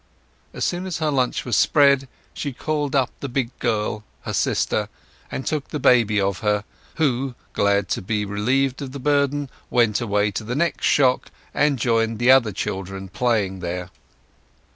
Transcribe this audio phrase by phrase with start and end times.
[0.51, 4.89] As soon as her lunch was spread she called up the big girl, her sister,
[5.29, 6.63] and took the baby of her,
[6.95, 11.77] who, glad to be relieved of the burden, went away to the next shock and
[11.77, 13.91] joined the other children playing there.